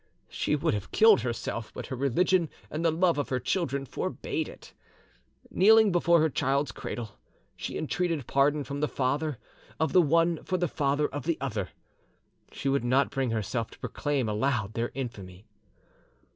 [0.29, 4.49] She would have killed herself, but her religion and the love of her children forbade
[4.49, 4.73] it.
[5.51, 7.19] Kneeling before her child's cradle,
[7.55, 9.37] she entreated pardon from the father
[9.79, 11.69] of the one for the father of the other.
[12.51, 15.45] She would not bring herself to proclaim aloud their infamy.